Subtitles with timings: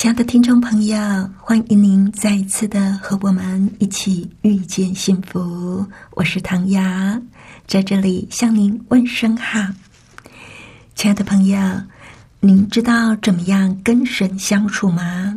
[0.00, 0.96] 亲爱的听众朋友，
[1.36, 5.86] 欢迎您再一次的和我们一起遇见幸福。
[6.12, 7.20] 我是唐雅，
[7.66, 9.60] 在这里向您问声好。
[10.94, 11.82] 亲爱的朋友，
[12.40, 15.36] 您知道怎么样跟神相处吗？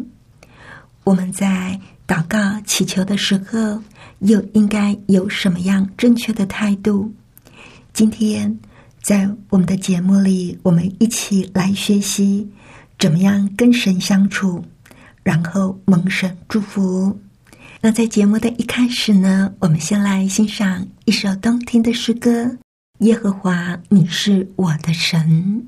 [1.04, 3.84] 我们在祷告祈求的时候，
[4.20, 7.12] 又应该有什么样正确的态度？
[7.92, 8.58] 今天
[9.02, 12.50] 在我们的节目里，我们一起来学习。
[13.04, 14.64] 怎么样跟神相处，
[15.24, 17.20] 然后蒙神祝福？
[17.82, 22.46] 那在节目的一开始呢，我们先来欣赏一首动听的诗歌
[23.00, 25.68] 《耶和华，你是我的神》。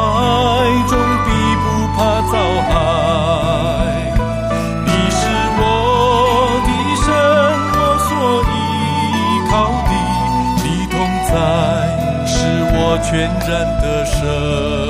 [13.11, 14.80] 全然的神。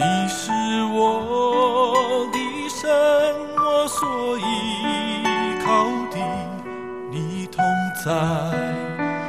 [0.00, 0.50] 你是
[0.94, 2.38] 我的
[2.70, 2.88] 神
[3.58, 4.42] 我所依
[5.62, 6.16] 靠的
[7.10, 7.62] 你同
[8.02, 8.10] 在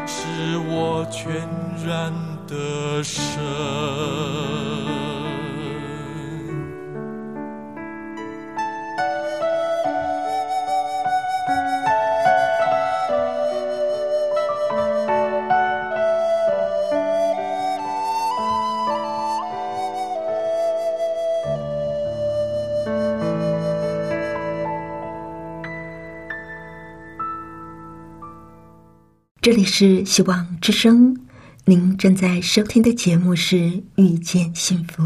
[0.07, 1.45] 是我全
[1.85, 2.13] 然
[2.47, 4.60] 的神。
[29.61, 31.15] 里是希望之声，
[31.65, 33.57] 您正在收听的节目是
[33.93, 35.03] 《遇见幸福》，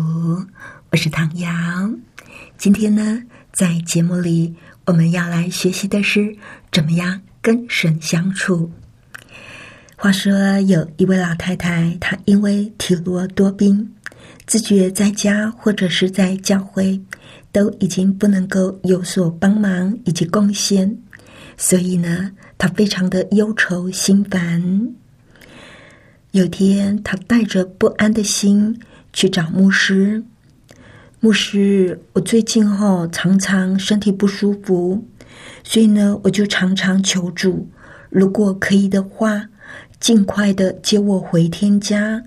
[0.92, 1.52] 我是唐瑶。
[2.58, 3.22] 今天呢，
[3.52, 4.56] 在节目里
[4.86, 6.34] 我们要来学习的是
[6.72, 8.72] 怎么样跟神相处。
[9.98, 13.94] 话说有一位老太太，她因为体弱多病，
[14.46, 16.98] 自觉在家或者是在教会
[17.52, 20.98] 都已经不能够有所帮忙以及贡献，
[21.58, 22.32] 所以呢。
[22.58, 24.94] 他非常的忧愁心烦。
[26.32, 28.80] 有天，他带着不安的心
[29.12, 30.24] 去找牧师。
[31.20, 35.06] 牧师，我最近哈常常身体不舒服，
[35.66, 37.68] 所以呢，我就常常求主，
[38.10, 39.50] 如果可以的话，
[40.00, 42.24] 尽快的接我回天家。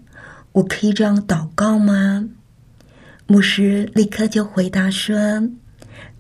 [0.53, 2.29] 我可以这样祷告吗？
[3.27, 5.17] 牧师立刻就回答说：“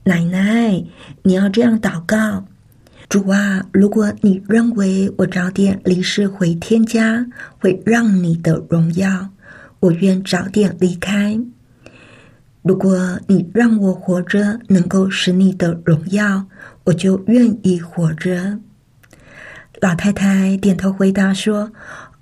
[0.04, 0.82] 奶奶，
[1.22, 2.46] 你要这样祷告。”
[3.08, 7.26] 主啊，如果你认为我早点离世回天家
[7.58, 9.30] 会让你的荣耀，
[9.80, 11.40] 我愿早点离开。
[12.60, 16.44] 如果你让我活着能够使你的荣耀，
[16.84, 18.58] 我就愿意活着。
[19.80, 21.72] 老太太点头回答说：“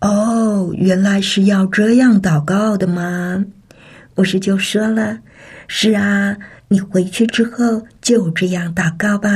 [0.00, 3.44] 哦，原来是要这样祷告的吗？”
[4.14, 5.18] 我是就说了
[5.66, 6.36] ：“是啊，
[6.68, 9.28] 你回去之后就这样祷告吧。”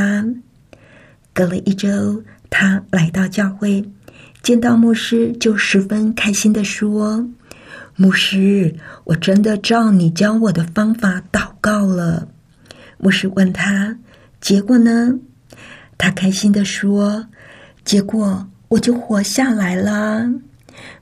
[1.32, 3.84] 隔了一周，他来到教会，
[4.42, 7.28] 见到牧师就十分开心的说
[7.96, 8.74] ：“牧师，
[9.04, 12.28] 我真的照你教我的方法祷告了。”
[12.98, 13.96] 牧师问他
[14.40, 15.12] ：“结果呢？”
[15.96, 17.26] 他开心的说
[17.84, 20.26] ：“结果我就活下来了。”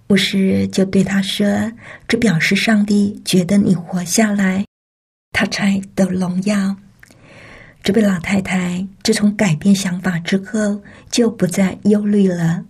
[0.09, 1.73] 牧师就对他说
[2.09, 4.65] ：“这表示上帝觉得你活下来，
[5.33, 6.77] 他才得荣耀。”
[7.89, 12.63] 这位老太太自从改变想法之后，就不再忧虑了。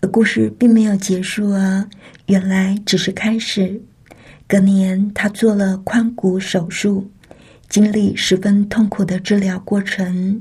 [0.00, 1.84] 而故事并没有结束哦，
[2.26, 3.82] 原来只是开始。
[4.46, 7.10] 隔年，她做了髋骨手术，
[7.68, 10.40] 经历十分痛苦的治疗过程，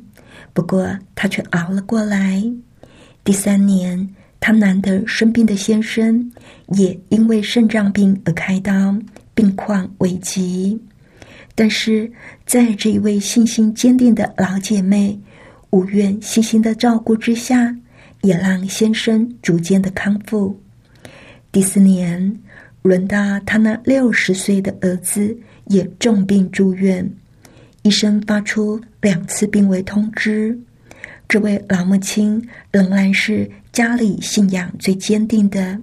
[0.54, 2.44] 不过她却熬了过来。
[3.24, 4.08] 第三年，
[4.40, 6.32] 她难得生病的先生
[6.68, 8.96] 也因为肾脏病而开刀，
[9.34, 10.80] 病况危急。
[11.60, 12.12] 但是，
[12.46, 15.20] 在这一位信心坚定的老姐妹
[15.72, 17.76] 无怨细心的照顾之下，
[18.22, 20.56] 也让先生逐渐的康复。
[21.52, 22.38] 第四年，
[22.84, 27.12] 轮到他那六十岁的儿子也重病住院，
[27.82, 30.56] 医生发出两次病危通知。
[31.28, 32.40] 这位老母亲
[32.70, 35.80] 仍然是家里信仰最坚定的，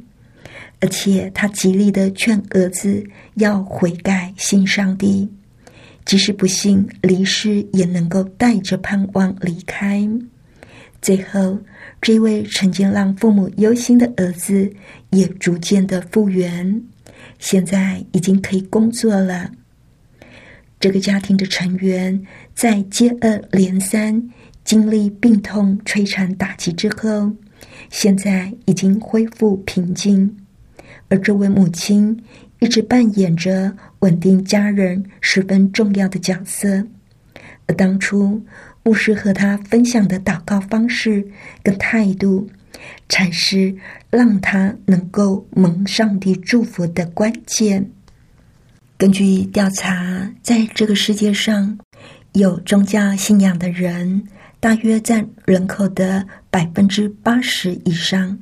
[0.79, 3.05] 而且她极力的劝儿子
[3.35, 5.29] 要悔改信上帝。
[6.05, 10.07] 即使不幸离世，也能够带着盼望离开。
[11.01, 11.59] 最后，
[12.01, 14.71] 这位曾经让父母忧心的儿子
[15.11, 16.83] 也逐渐的复原，
[17.39, 19.51] 现在已经可以工作了。
[20.79, 22.21] 这个家庭的成员
[22.55, 24.31] 在接二连三
[24.63, 27.33] 经历病痛摧残打击之后，
[27.89, 30.37] 现在已经恢复平静，
[31.09, 32.23] 而这位母亲。
[32.61, 36.87] 一直扮演着稳定家人十分重要的角色，
[37.67, 38.43] 而当初
[38.83, 41.27] 牧师和他分享的祷告方式
[41.63, 42.49] 跟态度，
[43.09, 43.75] 才是
[44.11, 47.91] 让他能够蒙上帝祝福的关键。
[48.97, 51.79] 根据调查，在这个世界上，
[52.33, 54.23] 有宗教信仰的人
[54.61, 58.39] 大约占人口的百分之八十以上。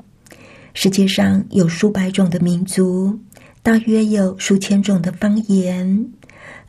[0.75, 3.19] 世界上有数百种的民族。
[3.63, 6.05] 大约有数千种的方言，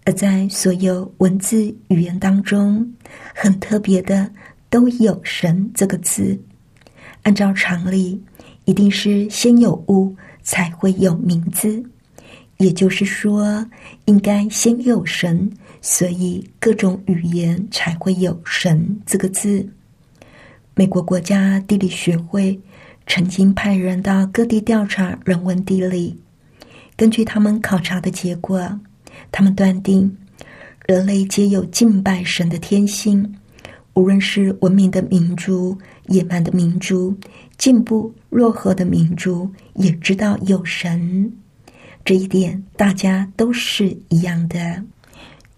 [0.04, 2.88] 而在所有文字语言当中，
[3.34, 4.32] 很特别的
[4.70, 6.40] 都有“神”这个字。
[7.24, 8.22] 按照常理，
[8.66, 11.84] 一定是先有物才会有名字，
[12.58, 13.66] 也就是说，
[14.06, 19.68] 应该先有神，所以各种语言才会有“神”这个字。
[20.76, 22.60] 美国国家地理学会
[23.08, 26.20] 曾经派人到各地调查人文地理。
[26.96, 28.80] 根据他们考察的结果，
[29.32, 30.18] 他们断定
[30.88, 33.36] 人类皆有敬拜神的天性。
[33.96, 37.16] 无论是文明的民族、野蛮的民族、
[37.60, 41.32] 进步落后的民族，也知道有神。
[42.04, 44.84] 这一点大家都是一样的。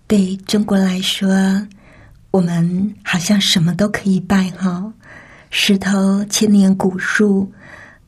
[0.05, 1.29] 对中国来说，
[2.31, 4.93] 我们好像什么都可以拜哈，
[5.49, 7.49] 石头、千年古树、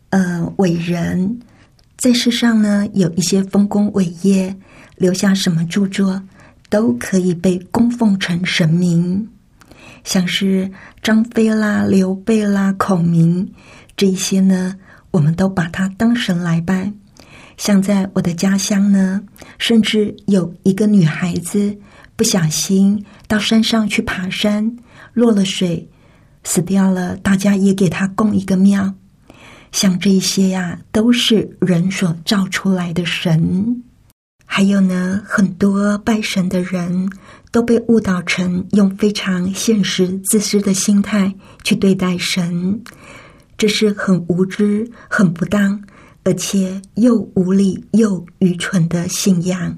[0.09, 1.39] 呃伟人。
[1.97, 4.55] 在世上呢，有一些丰功伟业，
[4.97, 6.21] 留下什么著作，
[6.69, 9.27] 都可以被供奉成神明。
[10.03, 13.51] 像是张飞啦、刘备啦、孔明，
[13.97, 14.75] 这一些呢，
[15.09, 16.93] 我们都把它当神来拜。
[17.57, 19.19] 像在我的家乡呢，
[19.57, 21.75] 甚至有一个女孩子
[22.15, 24.77] 不小心到山上去爬山，
[25.13, 25.89] 落了水，
[26.43, 27.17] 死掉了。
[27.17, 28.93] 大家也给她供一个庙。
[29.71, 33.83] 像这些呀，都是人所造出来的神。
[34.45, 37.09] 还有呢，很多拜神的人
[37.51, 42.81] 都被误导成用非常现实、自私的心态去对待神，
[43.57, 45.83] 这是很无知、很不当，
[46.23, 49.77] 而且又无理又愚蠢的信仰。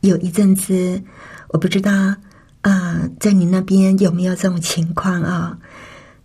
[0.00, 1.02] 有一阵子，
[1.50, 2.16] 我不知道
[2.62, 5.58] 啊，在你那边有没有这种情况啊？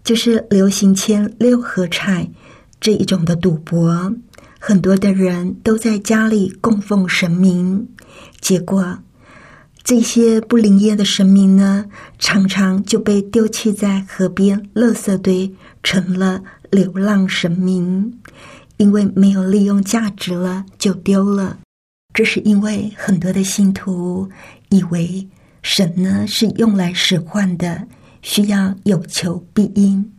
[0.01, 2.29] 就是流行签六合彩
[2.79, 4.13] 这一种的赌博。
[4.59, 7.87] 很多的人都在家里供奉神明，
[8.41, 8.99] 结果
[9.83, 11.85] 这些不灵验的神明呢，
[12.17, 18.19] 常常就被丢弃在河边垃圾堆，成了流浪神明，
[18.75, 21.59] 因为没有利用价值了，就丢了。
[22.13, 24.29] 这是因为很多的信徒
[24.69, 25.25] 以为
[25.61, 27.87] 神呢是用来使唤的，
[28.21, 30.11] 需要有求必应。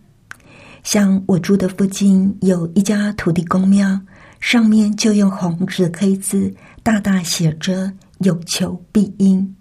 [0.93, 4.01] 像我住的附近有一家土地公庙。
[4.41, 7.93] 上面就用红纸黑字大大写着
[8.25, 9.55] “有求必应”，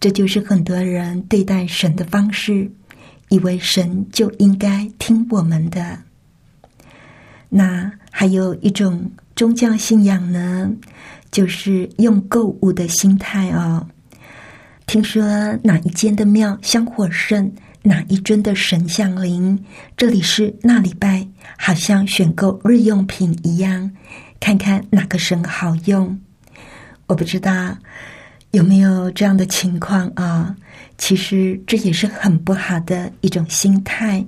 [0.00, 2.68] 这就是很多人对待神的方式，
[3.28, 5.96] 以为神就应该听我们的。
[7.48, 10.68] 那还有一种宗教信仰呢，
[11.30, 13.86] 就是用购物的心态哦。
[14.86, 15.22] 听说
[15.62, 17.52] 哪一间的庙香火盛。
[17.82, 19.58] 哪一尊的神像灵？
[19.96, 23.90] 这里是那里拜，好像选购日用品一样，
[24.38, 26.20] 看看哪个神好用。
[27.06, 27.74] 我不知道
[28.50, 30.54] 有没有这样的情况啊？
[30.98, 34.22] 其实这也是很不好的一种心态。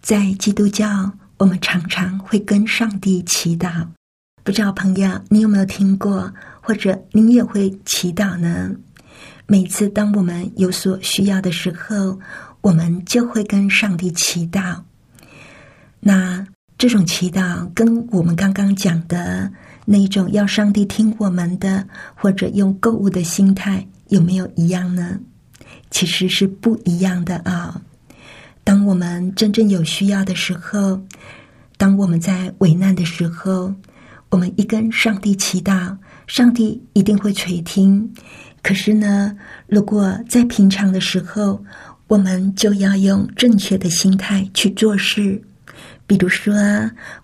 [0.00, 3.86] 在基督教，我们常常会跟上帝祈祷。
[4.42, 6.32] 不知道朋友你有没有听过，
[6.62, 8.70] 或者你也会祈祷呢？
[9.46, 12.18] 每次当我们有所需要的时候。
[12.64, 14.80] 我们就会跟上帝祈祷。
[16.00, 16.42] 那
[16.78, 19.52] 这种祈祷跟我们刚刚讲的
[19.84, 25.20] 那种要上帝听我们的，或者用购物的心态，有没有一样呢？
[25.90, 27.82] 其实是不一样的啊。
[28.64, 30.98] 当我们真正有需要的时候，
[31.76, 33.74] 当我们在危难的时候，
[34.30, 35.94] 我们一跟上帝祈祷，
[36.26, 38.10] 上帝一定会垂听。
[38.62, 41.62] 可是呢，如果在平常的时候，
[42.14, 45.42] 我们就要用正确的心态去做事，
[46.06, 46.54] 比如说，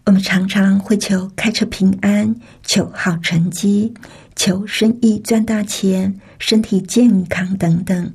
[0.04, 3.94] 我们常常会求开车平安、求好成绩、
[4.35, 8.12] 求生意赚大钱、身体健康等等。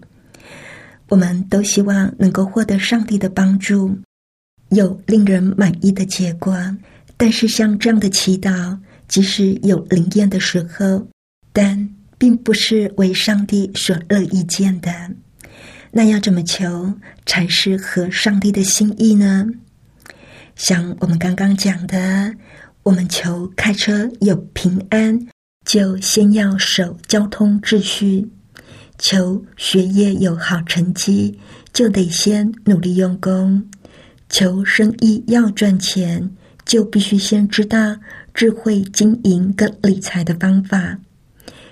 [1.08, 3.98] 我们都希望能够获得上帝的帮助，
[4.68, 6.76] 有令人满意的结果。
[7.16, 8.78] 但是，像这样的祈祷，
[9.08, 11.08] 即使有灵验的时候，
[11.54, 14.92] 但并不是为上帝所乐意见的。
[15.98, 16.94] 那要怎么求
[17.26, 19.48] 才是合上帝的心意呢？
[20.54, 22.34] 像我们刚刚讲的，
[22.84, 25.18] 我们求开车有平安，
[25.64, 28.28] 就先要守交通秩序；
[28.98, 31.40] 求学业有好成绩，
[31.72, 33.62] 就得先努力用功；
[34.28, 36.30] 求生意要赚钱，
[36.66, 37.96] 就必须先知道
[38.34, 40.98] 智慧经营跟理财的方法；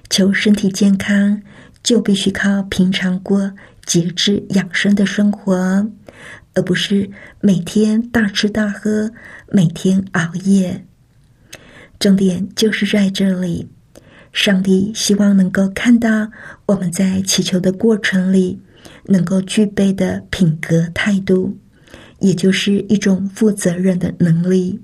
[0.09, 1.41] 求身体健康，
[1.83, 3.51] 就必须靠平常过。
[3.85, 5.87] 节制养生的生活，
[6.53, 7.09] 而不是
[7.41, 9.11] 每天大吃大喝、
[9.49, 10.85] 每天熬夜。
[11.99, 13.69] 重点就是在这里，
[14.31, 16.29] 上帝希望能够看到
[16.65, 18.61] 我们在祈求的过程里
[19.05, 21.57] 能够具备的品格态度，
[22.19, 24.81] 也就是一种负责任的能力。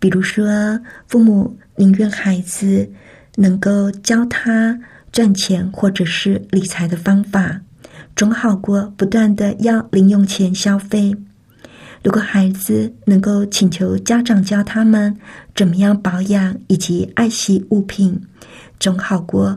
[0.00, 2.90] 比如说，父母宁愿孩子
[3.36, 4.78] 能够教他
[5.10, 7.60] 赚钱或者是理财的方法。
[8.18, 11.16] 总好过不断的要零用钱消费。
[12.02, 15.16] 如果孩子能够请求家长教他们
[15.54, 18.20] 怎么样保养以及爱惜物品，
[18.80, 19.56] 总好过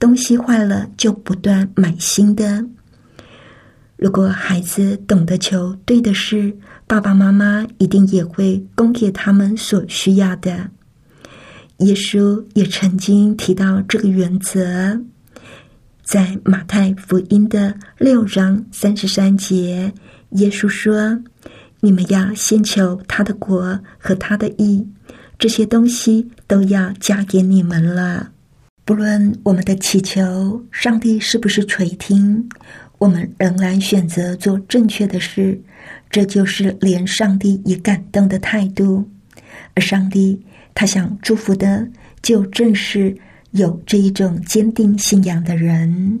[0.00, 2.64] 东西坏了就不断买新的。
[3.96, 6.56] 如果孩子懂得求对的事，
[6.88, 10.70] 爸爸妈妈一定也会供给他们所需要的。
[11.78, 15.00] 耶稣也曾经提到这个原则。
[16.10, 19.92] 在马太福音的六章三十三节，
[20.30, 21.16] 耶稣说
[21.78, 24.84] ：“你们要先求他的国和他的义，
[25.38, 28.32] 这些东西都要加给你们了。”
[28.84, 32.48] 不论我们的祈求，上帝是不是垂听，
[32.98, 35.62] 我们仍然选择做正确的事，
[36.10, 39.08] 这就是连上帝也感动的态度。
[39.74, 41.86] 而上帝他想祝福的，
[42.20, 43.16] 就正是
[43.52, 46.20] 有这一种坚定信仰的人。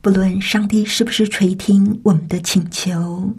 [0.00, 3.32] 不论上帝是不是垂听我们的请求，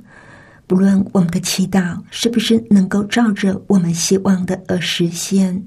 [0.65, 5.63] 不论我们的祈祷是不是能够照着我们希望的而实现，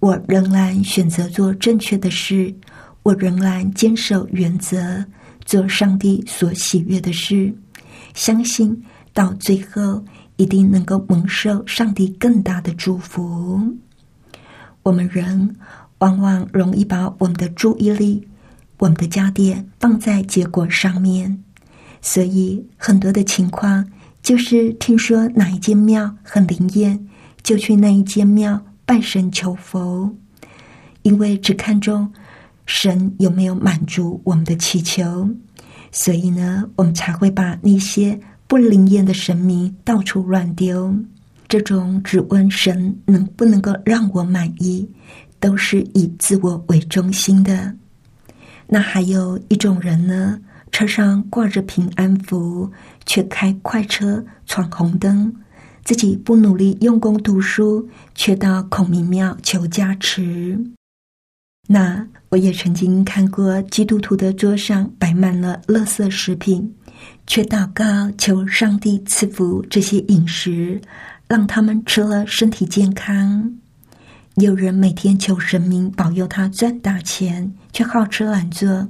[0.00, 2.54] 我仍然选择做正确的事，
[3.02, 5.04] 我仍然坚守原则，
[5.44, 7.54] 做上帝所喜悦的事，
[8.14, 8.82] 相信
[9.12, 10.02] 到最后
[10.36, 13.60] 一定能够蒙受上帝更大的祝福。
[14.82, 15.56] 我们人
[16.02, 18.26] 往往容易把我们的注意力。
[18.78, 21.40] 我们的焦点放在结果上面，
[22.00, 23.86] 所以很多的情况
[24.20, 26.98] 就是听说哪一间庙很灵验，
[27.44, 30.10] 就去那一间庙拜神求佛，
[31.02, 32.12] 因为只看重
[32.66, 35.28] 神有没有满足我们的祈求，
[35.92, 38.18] 所以呢，我们才会把那些
[38.48, 40.92] 不灵验的神明到处乱丢。
[41.48, 44.88] 这种只问神能不能够让我满意，
[45.42, 47.74] 都是以自我为中心的。
[48.68, 52.70] 那还有一种人呢，车上挂着平安符，
[53.04, 55.30] 却开快车闯红灯；
[55.84, 60.58] 自己不努力用功读书，却到孔明庙求加持。
[61.68, 66.72] 那我也曾经看过基督徒的桌上摆满了垃圾食品，
[67.26, 67.84] 却祷告
[68.16, 70.80] 求上帝赐福这些饮食，
[71.26, 73.58] 让他们吃了身体健康。
[74.36, 78.88] 有人每天求神明保佑他赚大钱，却好吃懒做，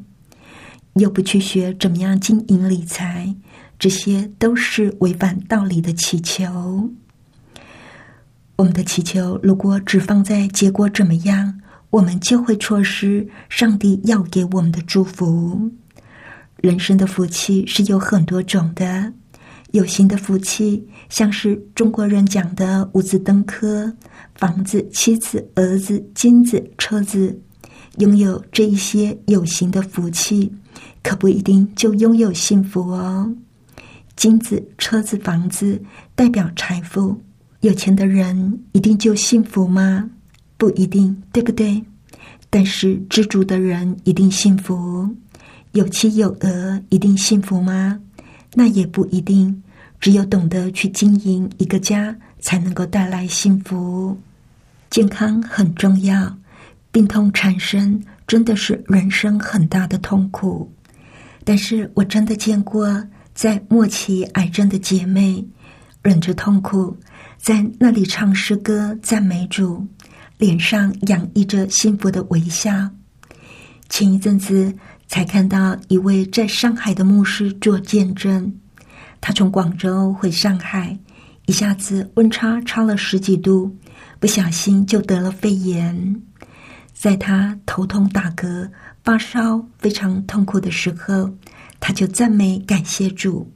[0.95, 3.35] 又不去学怎么样经营理财，
[3.77, 6.91] 这些都是违反道理的祈求。
[8.55, 15.73] 我们的祈求如果只放在结果怎么样，我们就会错失上帝要给我们的祝福。
[16.59, 19.13] 人生的福气是有很多种的。
[19.73, 23.93] 有形的福气，像是中国人讲的五子登科、
[24.35, 27.39] 房子、妻子、儿子、金子、车子，
[27.99, 30.53] 拥有这一些有形的福气，
[31.03, 33.35] 可不一定就拥有幸福哦。
[34.15, 35.83] 金子、车子、房子
[36.15, 37.19] 代表财富，
[37.61, 40.11] 有钱的人一定就幸福吗？
[40.59, 41.83] 不一定，对不对？
[42.51, 45.09] 但是知足的人一定幸福，
[45.73, 47.99] 有妻有儿一定幸福吗？
[48.55, 49.63] 那也不一定，
[49.99, 54.15] 只有懂得去经营一个家，才能够带来幸福。
[54.91, 56.37] 健康很重要，
[56.91, 60.71] 病痛产生真的是人生很大的痛苦。
[61.45, 63.03] 但是我真的见过
[63.35, 65.43] 在末期癌症的姐妹，
[66.03, 66.95] 忍着痛苦，
[67.39, 69.87] 在那里唱诗歌赞美主，
[70.37, 72.71] 脸上洋溢着幸福的微笑。
[73.89, 74.75] 前一阵子。
[75.13, 78.51] 才看到一位在上海的牧师做见证，
[79.21, 80.99] 他从广州回上海，
[81.45, 83.77] 一下子温差差了十几度，
[84.19, 86.23] 不小心就得了肺炎。
[86.95, 88.71] 在他头痛、打嗝、
[89.05, 91.31] 发烧非常痛苦的时候，
[91.79, 93.53] 他就赞美感谢主。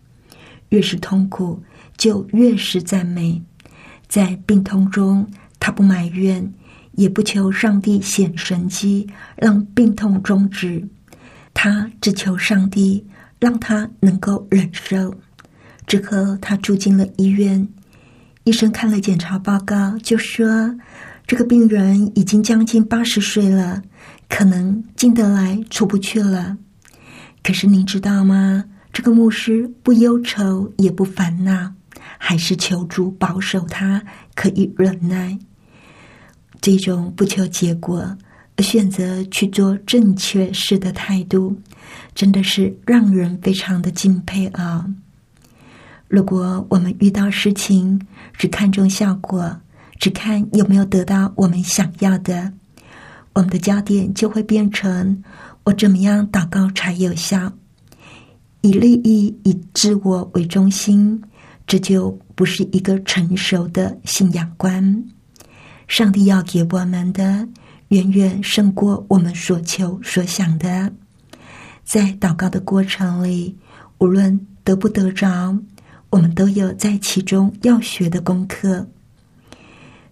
[0.69, 1.63] 越是痛苦，
[1.97, 3.43] 就越是赞美。
[4.09, 5.27] 在病痛中，
[5.59, 6.53] 他不埋怨，
[6.93, 10.87] 也不求上帝显神迹，让病痛终止。
[11.59, 13.07] 他只求上帝
[13.41, 15.15] 让他能够忍受。
[15.87, 17.67] 之后，他住进了医院。
[18.45, 20.77] 医生看了检查报告，就说
[21.27, 23.83] ：“这个病人已经将近八十岁了，
[24.29, 26.59] 可能进得来出不去了。”
[27.43, 28.67] 可是您知道吗？
[28.93, 31.73] 这个牧师不忧愁也不烦恼，
[32.19, 34.03] 还是求主保守他，
[34.35, 35.39] 可以忍耐。
[36.61, 38.19] 这种不求结果。
[38.63, 41.55] 选择去做正确事的态度，
[42.15, 44.87] 真的是让人非常的敬佩啊！
[46.09, 48.01] 如果我们遇到事情
[48.33, 49.55] 只看重效果，
[49.99, 52.51] 只看有没有得到我们想要的，
[53.35, 55.23] 我们的焦点就会变成
[55.65, 57.53] 我怎么样祷告才有效，
[58.63, 61.21] 以利益、以自我为中心，
[61.67, 65.05] 这就不是一个成熟的信仰观。
[65.89, 67.47] 上帝要给我们的。
[67.89, 70.93] 远远胜过我们所求所想的。
[71.85, 73.57] 在祷告的过程里，
[73.99, 75.57] 无论得不得着，
[76.11, 78.89] 我们都有在其中要学的功课。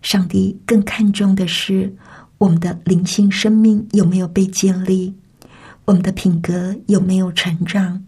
[0.00, 1.96] 上帝更看重的是
[2.38, 5.14] 我们的灵性生命有没有被建立，
[5.84, 8.04] 我们的品格有没有成长，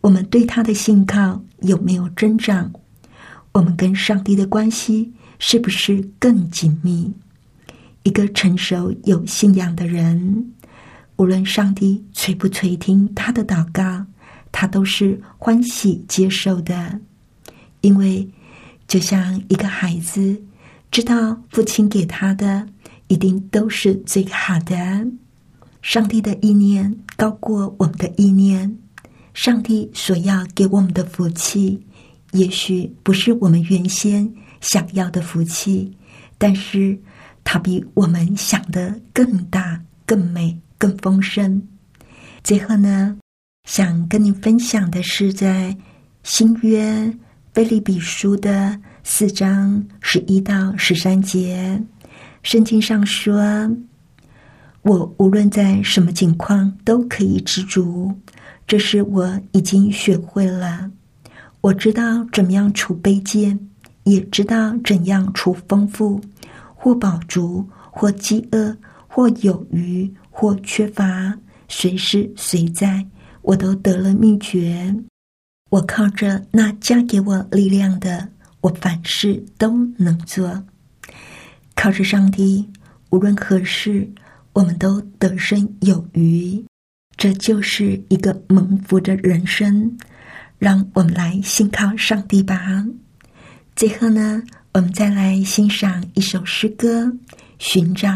[0.00, 2.72] 我们对他的信靠有没有增长，
[3.52, 7.12] 我们跟上帝的关系是不是更紧密。
[8.04, 10.52] 一个成熟有信仰的人，
[11.16, 14.06] 无论上帝垂不垂听他的祷告，
[14.52, 17.00] 他都是欢喜接受的，
[17.80, 18.28] 因为
[18.86, 20.40] 就像一个孩子
[20.90, 22.68] 知道父亲给他的
[23.08, 25.06] 一定都是最好的。
[25.80, 28.78] 上帝的意念高过我们的意念，
[29.32, 31.82] 上帝所要给我们的福气，
[32.32, 35.90] 也许不是我们原先想要的福气，
[36.38, 36.98] 但是
[37.44, 41.62] 它比我们想的更大、更美、更丰盛。
[42.42, 43.16] 最后呢，
[43.68, 45.76] 想跟你分享的是在
[46.22, 47.14] 新约
[47.52, 51.80] 菲利比书的四章十一到十三节，
[52.42, 53.70] 圣经上说
[54.82, 58.12] ：“我无论在什么境况都可以知足，
[58.66, 60.90] 这是我已经学会了。
[61.60, 63.58] 我知道怎么样处卑贱，
[64.04, 66.20] 也知道怎样处丰富，
[66.84, 68.76] 或饱足，或饥饿，
[69.08, 71.34] 或有余，或缺乏。”
[71.66, 73.06] 随时随在，
[73.40, 74.94] 我都得了秘诀。
[75.70, 78.28] 我靠着那加给我力量的，
[78.60, 80.62] 我凡事都能做。
[81.74, 82.68] 靠着上帝，
[83.08, 84.06] 无论何事，
[84.52, 86.62] 我们都得胜有余。
[87.16, 89.96] 这就是一个蒙福的人生。
[90.58, 92.84] 让我们来信靠上帝吧。
[93.74, 94.42] 最后呢，
[94.76, 97.12] 我们再来欣赏一首诗歌，
[97.60, 98.08] 寻找。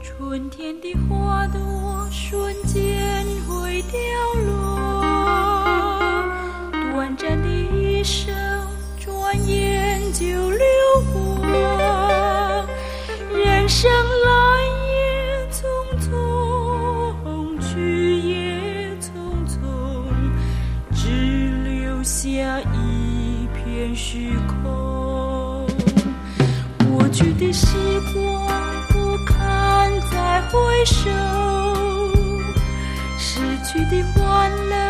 [0.00, 3.98] 春天的花朵瞬间会凋
[4.46, 5.00] 落。
[6.92, 8.49] 短暂的一生。
[13.70, 14.28] 生来
[14.90, 15.62] 也匆
[16.00, 16.10] 匆
[17.60, 18.36] 去也
[18.96, 19.08] 匆
[19.46, 19.58] 匆
[20.92, 22.28] 只留下
[22.74, 25.64] 一片虚空
[26.84, 27.76] 过去的时
[28.12, 28.52] 光
[28.88, 31.08] 不堪再回首
[33.16, 34.89] 逝去的欢乐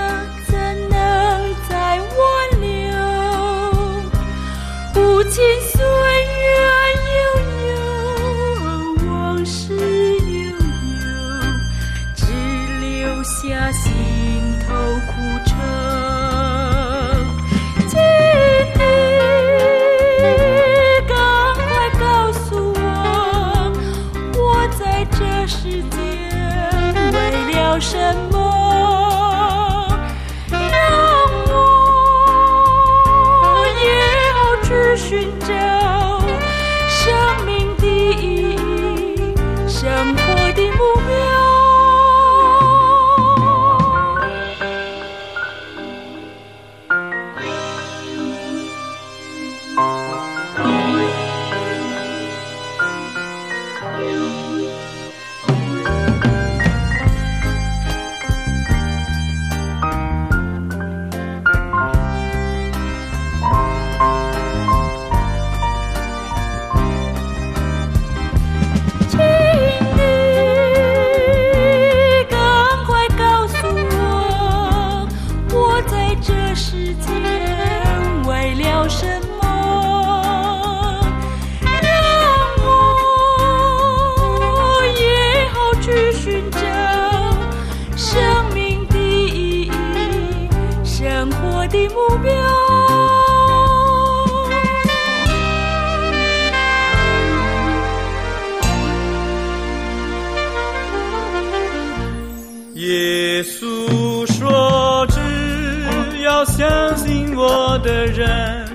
[107.82, 108.66] 的人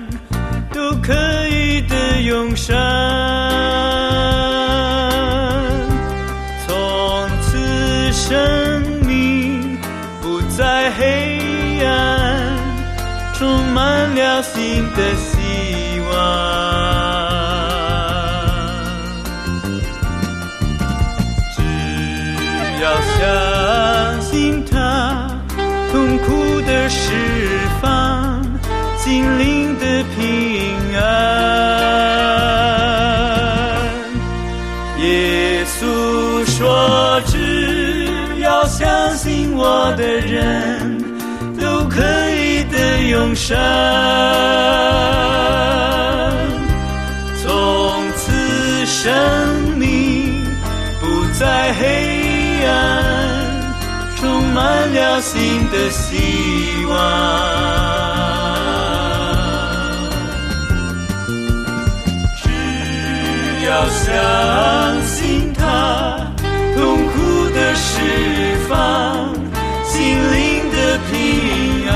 [0.72, 1.12] 都可
[1.48, 2.76] 以的永生
[6.66, 9.78] 从此生命
[10.20, 12.56] 不再黑暗
[13.34, 16.16] 充满了新的希望。
[21.54, 21.62] 只
[22.82, 22.84] 要
[23.18, 25.28] 相信它
[25.92, 27.12] 痛苦的释
[27.80, 28.15] 放。
[29.06, 31.00] 心灵的平安，
[34.98, 38.08] 耶稣说，只
[38.40, 41.00] 要相信我的人，
[41.56, 43.56] 都可以得永生。
[47.44, 48.32] 从此，
[48.86, 49.14] 生
[49.78, 50.34] 命
[51.00, 51.06] 不
[51.38, 52.74] 再黑暗，
[54.16, 58.05] 充满了新的希望。
[63.66, 66.30] 要相信他，
[66.76, 69.34] 痛苦的释放，
[69.82, 70.76] 心灵的
[71.10, 71.94] 平安。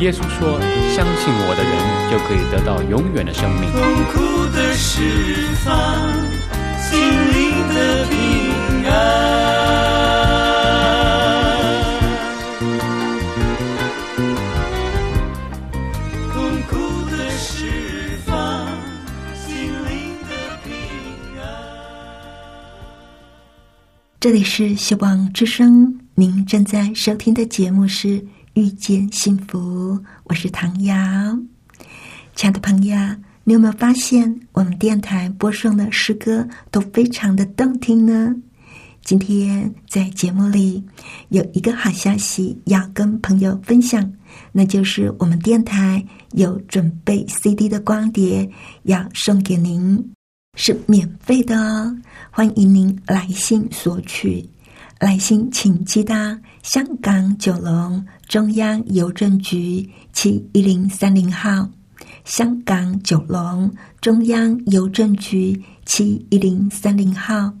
[0.00, 0.60] 耶稣说
[0.94, 1.72] ：“相信我的人，
[2.10, 3.80] 就可以得到永远的生命。”痛
[4.12, 4.20] 苦
[4.54, 5.00] 的释
[5.64, 5.72] 放，
[6.78, 7.40] 心灵
[7.74, 8.14] 的平
[24.24, 28.08] 这里是希望之声，您正在收听的节目是
[28.54, 30.96] 《遇见幸福》，我是唐瑶。
[32.34, 32.96] 亲爱的朋友，
[33.44, 38.34] 你有没有发现我们电台播送的诗歌都非常的动听呢？
[39.02, 40.82] 今天在节目里
[41.28, 44.10] 有一个好消息要跟朋友分享，
[44.52, 48.50] 那就是我们电台有准备 CD 的光碟
[48.84, 50.02] 要送给您，
[50.54, 51.96] 是免费的哦。
[52.30, 54.48] 欢迎您来信索取，
[54.98, 56.14] 来信请寄到
[56.62, 61.68] 香港九龙中央邮政局七一零三零号，
[62.24, 67.52] 香港九龙中央邮政局七一零三零号。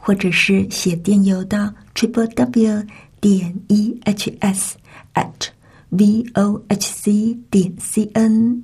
[0.00, 2.86] 或者是写电邮到 triple w
[3.20, 4.76] 点 e h s
[5.12, 5.48] at
[5.90, 8.62] v o h c 点 c n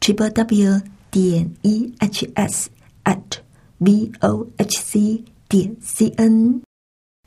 [0.00, 2.70] triple w 点 e h s
[3.06, 3.38] at
[3.78, 6.60] v o h c 点 c n，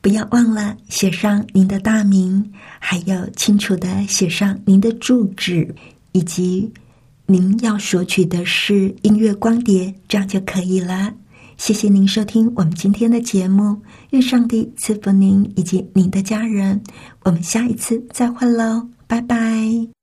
[0.00, 5.74] 不要忘了写上您的大名，还要清楚的写上您的住址，
[6.12, 6.72] 以及
[7.26, 11.14] 您要索取的是音乐光碟，这样就可以了。
[11.56, 13.76] 谢谢您收听我们今天的节目，
[14.10, 16.82] 愿上帝赐福您以及您的家人。
[17.22, 19.99] 我们下一次再会喽，拜拜。